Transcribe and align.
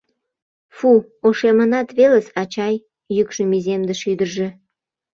—Фу, 0.75 0.89
ошемынат 1.27 1.87
велыс, 1.97 2.27
ачай?— 2.41 2.75
йӱкшым 3.15 3.49
иземдыш 3.57 4.01
ӱдыржӧ. 4.11 4.47